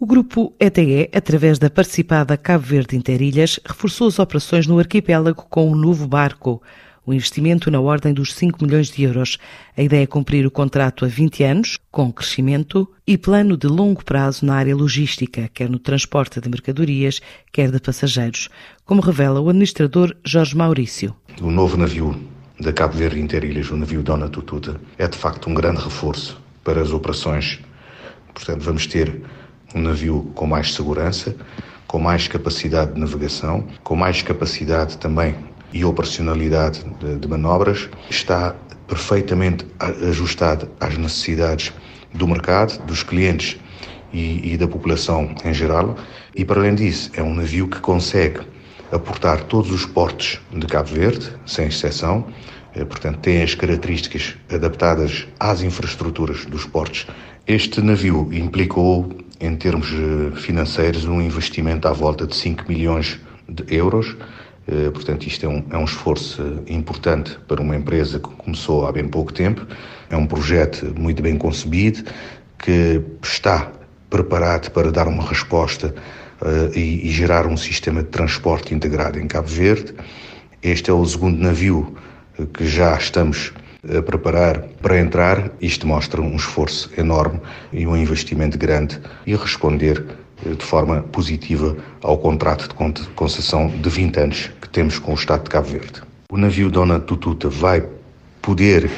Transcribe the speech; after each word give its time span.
O 0.00 0.06
grupo 0.06 0.54
ETE, 0.60 1.10
através 1.12 1.58
da 1.58 1.68
participada 1.68 2.36
Cabo 2.36 2.64
Verde 2.64 2.96
Interilhas, 2.96 3.58
reforçou 3.66 4.06
as 4.06 4.20
operações 4.20 4.64
no 4.64 4.78
arquipélago 4.78 5.44
com 5.50 5.72
um 5.72 5.74
novo 5.74 6.06
barco. 6.06 6.62
O 7.04 7.12
investimento 7.12 7.68
na 7.68 7.80
ordem 7.80 8.14
dos 8.14 8.32
5 8.34 8.64
milhões 8.64 8.92
de 8.92 9.02
euros. 9.02 9.38
A 9.76 9.82
ideia 9.82 10.04
é 10.04 10.06
cumprir 10.06 10.46
o 10.46 10.52
contrato 10.52 11.04
a 11.04 11.08
20 11.08 11.42
anos, 11.42 11.78
com 11.90 12.12
crescimento 12.12 12.88
e 13.04 13.18
plano 13.18 13.56
de 13.56 13.66
longo 13.66 14.04
prazo 14.04 14.46
na 14.46 14.54
área 14.54 14.76
logística, 14.76 15.50
quer 15.52 15.68
no 15.68 15.80
transporte 15.80 16.40
de 16.40 16.48
mercadorias, 16.48 17.20
quer 17.50 17.68
de 17.68 17.80
passageiros, 17.80 18.48
como 18.84 19.02
revela 19.02 19.40
o 19.40 19.48
administrador 19.48 20.14
Jorge 20.24 20.56
Maurício. 20.56 21.12
O 21.42 21.50
novo 21.50 21.76
navio 21.76 22.14
da 22.60 22.72
Cabo 22.72 22.96
Verde 22.96 23.20
Interilhas, 23.20 23.68
o 23.68 23.76
navio 23.76 24.04
Dona 24.04 24.28
Tututa, 24.28 24.80
é 24.96 25.08
de 25.08 25.18
facto 25.18 25.50
um 25.50 25.54
grande 25.54 25.82
reforço 25.82 26.40
para 26.62 26.80
as 26.80 26.92
operações. 26.92 27.58
Portanto, 28.32 28.62
vamos 28.62 28.86
ter 28.86 29.22
um 29.74 29.80
navio 29.80 30.30
com 30.34 30.46
mais 30.46 30.74
segurança, 30.74 31.34
com 31.86 31.98
mais 31.98 32.28
capacidade 32.28 32.94
de 32.94 33.00
navegação, 33.00 33.64
com 33.82 33.96
mais 33.96 34.22
capacidade 34.22 34.98
também 34.98 35.34
e 35.72 35.84
operacionalidade 35.84 36.84
de, 37.00 37.16
de 37.16 37.28
manobras, 37.28 37.88
está 38.08 38.54
perfeitamente 38.86 39.66
ajustado 40.08 40.70
às 40.80 40.96
necessidades 40.96 41.72
do 42.14 42.26
mercado, 42.26 42.82
dos 42.84 43.02
clientes 43.02 43.58
e, 44.12 44.52
e, 44.52 44.56
da 44.56 44.66
população 44.66 45.34
em 45.44 45.52
geral. 45.52 45.96
E, 46.34 46.44
para 46.44 46.60
além 46.60 46.74
disso, 46.74 47.10
é 47.14 47.22
um 47.22 47.34
navio 47.34 47.68
que 47.68 47.80
consegue 47.80 48.40
aportar 48.90 49.44
todos 49.44 49.70
os 49.70 49.84
portos 49.84 50.40
de 50.50 50.66
Cabo 50.66 50.88
Verde, 50.88 51.30
sem 51.44 51.68
exceção. 51.68 52.26
Eh, 52.74 52.84
portanto, 52.84 53.18
tem 53.20 53.42
as 53.42 53.54
características 53.54 54.36
adaptadas 54.52 55.26
às 55.38 55.62
infraestruturas 55.62 56.44
dos 56.46 56.64
portos. 56.64 57.06
Este 57.46 57.80
navio 57.80 58.28
implicou, 58.32 59.10
em 59.40 59.56
termos 59.56 59.88
eh, 59.92 60.36
financeiros, 60.36 61.04
um 61.04 61.20
investimento 61.20 61.88
à 61.88 61.92
volta 61.92 62.26
de 62.26 62.36
5 62.36 62.64
milhões 62.68 63.18
de 63.48 63.64
euros 63.74 64.16
eh, 64.68 64.90
portanto, 64.90 65.26
isto 65.26 65.46
é 65.46 65.48
um, 65.48 65.64
é 65.70 65.78
um 65.78 65.84
esforço 65.84 66.62
importante 66.68 67.38
para 67.48 67.62
uma 67.62 67.74
empresa 67.74 68.18
que 68.18 68.28
começou 68.28 68.86
há 68.86 68.92
bem 68.92 69.08
pouco 69.08 69.32
tempo. 69.32 69.66
É 70.10 70.16
um 70.16 70.26
projeto 70.26 70.94
muito 70.94 71.22
bem 71.22 71.38
concebido, 71.38 72.04
que 72.58 73.00
está 73.22 73.72
preparado 74.10 74.70
para 74.70 74.92
dar 74.92 75.08
uma 75.08 75.26
resposta 75.26 75.94
uh, 76.42 76.76
e, 76.76 77.08
e, 77.08 77.10
gerar 77.10 77.46
um 77.46 77.56
sistema 77.56 78.02
de 78.02 78.08
transporte 78.08 78.74
integrado 78.74 79.18
em 79.18 79.26
Cabo 79.26 79.48
Verde. 79.48 79.94
Este 80.62 80.90
é 80.90 80.92
o 80.92 81.04
segundo 81.06 81.38
navio 81.38 81.96
que 82.46 82.66
já 82.66 82.96
estamos 82.96 83.52
a 83.96 84.02
preparar 84.02 84.60
para 84.82 84.98
entrar. 84.98 85.50
Isto 85.60 85.86
mostra 85.86 86.20
um 86.20 86.36
esforço 86.36 86.90
enorme 86.96 87.40
e 87.72 87.86
um 87.86 87.96
investimento 87.96 88.58
grande 88.58 88.98
e 89.26 89.34
responder 89.34 90.04
de 90.44 90.64
forma 90.64 91.02
positiva 91.02 91.76
ao 92.02 92.18
contrato 92.18 92.68
de 92.68 93.08
concessão 93.10 93.68
de 93.68 93.88
20 93.88 94.20
anos 94.20 94.50
que 94.60 94.68
temos 94.68 94.98
com 94.98 95.12
o 95.12 95.14
Estado 95.14 95.44
de 95.44 95.50
Cabo 95.50 95.68
Verde. 95.68 96.02
O 96.30 96.36
navio 96.36 96.70
Dona 96.70 97.00
Tututa 97.00 97.48
vai 97.48 97.84
poder 98.42 98.90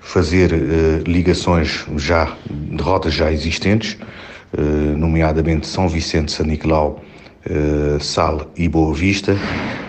fazer 0.00 0.52
uh, 0.52 1.02
ligações 1.06 1.84
já 1.96 2.36
de 2.50 2.82
rotas 2.82 3.14
já 3.14 3.30
existentes, 3.30 3.96
uh, 4.52 4.96
nomeadamente 4.96 5.66
São 5.66 5.88
Vicente, 5.88 6.32
San 6.32 6.44
Nicolau, 6.44 7.02
uh, 7.46 8.02
Sal 8.02 8.50
e 8.56 8.68
Boa 8.68 8.92
Vista, 8.92 9.36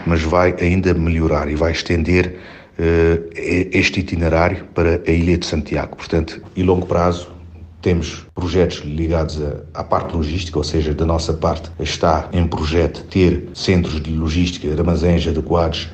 mas 0.05 0.21
vai 0.21 0.55
ainda 0.59 0.93
melhorar 0.93 1.49
e 1.49 1.55
vai 1.55 1.71
estender 1.71 2.37
este 2.77 3.99
itinerário 3.99 4.65
para 4.73 5.01
a 5.07 5.11
Ilha 5.11 5.37
de 5.37 5.45
Santiago. 5.45 5.95
Portanto, 5.95 6.41
em 6.55 6.63
longo 6.63 6.85
prazo, 6.85 7.29
temos 7.81 8.25
projetos 8.33 8.77
ligados 8.85 9.39
à 9.73 9.83
parte 9.83 10.15
logística, 10.15 10.57
ou 10.57 10.63
seja, 10.63 10.93
da 10.93 11.05
nossa 11.05 11.33
parte 11.33 11.69
está 11.79 12.29
em 12.31 12.47
projeto 12.47 13.03
ter 13.09 13.49
centros 13.53 14.01
de 14.01 14.11
logística, 14.11 14.71
armazéns 14.71 15.27
adequados 15.27 15.89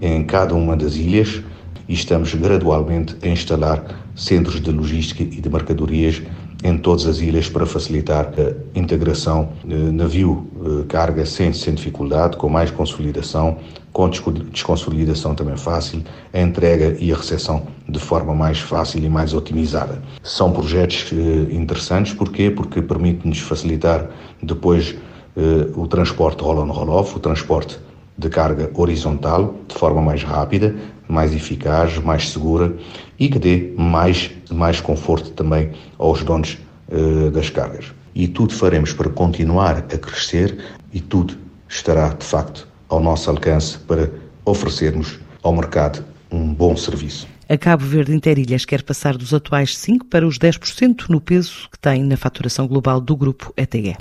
em 0.00 0.24
cada 0.24 0.54
uma 0.54 0.76
das 0.76 0.94
ilhas 0.94 1.42
e 1.88 1.94
estamos 1.94 2.32
gradualmente 2.34 3.16
a 3.22 3.28
instalar 3.28 3.84
centros 4.14 4.60
de 4.60 4.70
logística 4.70 5.22
e 5.22 5.26
de 5.26 5.50
mercadorias 5.50 6.22
em 6.62 6.78
todas 6.78 7.06
as 7.06 7.18
ilhas 7.18 7.48
para 7.48 7.66
facilitar 7.66 8.32
a 8.36 8.78
integração 8.78 9.52
navio-carga 9.64 11.22
eh, 11.22 11.26
sem, 11.26 11.52
sem 11.52 11.74
dificuldade, 11.74 12.36
com 12.36 12.48
mais 12.48 12.70
consolidação, 12.70 13.58
com 13.92 14.08
desconsolidação 14.08 15.34
também 15.34 15.56
fácil, 15.56 16.02
a 16.32 16.40
entrega 16.40 16.96
e 16.98 17.12
a 17.12 17.16
recepção 17.16 17.66
de 17.88 17.98
forma 17.98 18.34
mais 18.34 18.58
fácil 18.58 19.04
e 19.04 19.08
mais 19.08 19.34
otimizada. 19.34 20.02
São 20.22 20.50
projetos 20.50 21.12
eh, 21.12 21.54
interessantes, 21.54 22.14
porquê? 22.14 22.50
Porque 22.50 22.80
permite-nos 22.80 23.38
facilitar 23.40 24.08
depois 24.42 24.94
eh, 25.36 25.68
o 25.76 25.86
transporte 25.86 26.42
roll-on 26.42 26.72
roll-off, 26.72 27.16
o 27.16 27.20
transporte 27.20 27.78
de 28.16 28.28
carga 28.28 28.70
horizontal, 28.74 29.54
de 29.68 29.74
forma 29.74 30.00
mais 30.00 30.22
rápida, 30.22 30.74
mais 31.08 31.34
eficaz, 31.34 31.98
mais 31.98 32.30
segura 32.30 32.74
e 33.18 33.28
que 33.28 33.38
dê 33.38 33.72
mais, 33.76 34.30
mais 34.50 34.80
conforto 34.80 35.30
também 35.30 35.70
aos 35.98 36.22
donos 36.22 36.58
uh, 36.88 37.30
das 37.30 37.50
cargas. 37.50 37.92
E 38.14 38.28
tudo 38.28 38.52
faremos 38.54 38.92
para 38.92 39.08
continuar 39.08 39.76
a 39.76 39.82
crescer 39.82 40.58
e 40.92 41.00
tudo 41.00 41.34
estará, 41.68 42.08
de 42.08 42.24
facto, 42.24 42.68
ao 42.92 43.00
nosso 43.00 43.30
alcance 43.30 43.78
para 43.78 44.10
oferecermos 44.44 45.18
ao 45.42 45.54
mercado 45.54 46.04
um 46.30 46.52
bom 46.52 46.76
serviço. 46.76 47.26
A 47.48 47.56
Cabo 47.56 47.84
Verde 47.84 48.14
Interilhas 48.14 48.66
quer 48.66 48.82
passar 48.82 49.16
dos 49.16 49.32
atuais 49.32 49.70
5% 49.76 50.00
para 50.10 50.26
os 50.26 50.38
10% 50.38 51.08
no 51.08 51.20
peso 51.20 51.68
que 51.70 51.78
tem 51.78 52.04
na 52.04 52.18
faturação 52.18 52.66
global 52.66 53.00
do 53.00 53.16
grupo 53.16 53.52
ETE. 53.56 53.96